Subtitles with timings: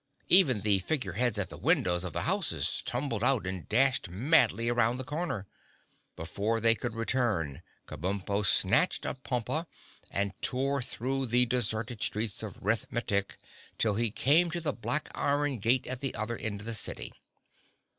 [0.29, 4.67] Even the Figure Heads at the windows of the houses tumbled out and dashed madly
[4.67, 5.45] around the corner.
[6.15, 9.67] Before they could return, Kabumpo snatched up Pompa
[10.09, 13.37] and tore through the deserted streets of Rith Metic
[13.77, 17.13] till he came to the black iron gate at the other end of the city.